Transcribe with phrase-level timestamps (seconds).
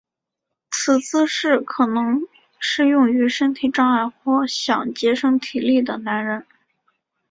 [0.71, 2.23] 此姿势可能
[2.57, 6.43] 适用于身体障碍或想节省体力的男人。